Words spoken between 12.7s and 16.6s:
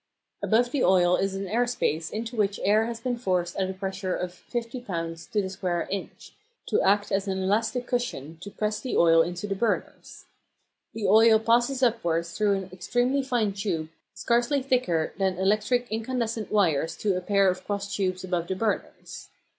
extremely fine tube scarcely thicker than electric incandescent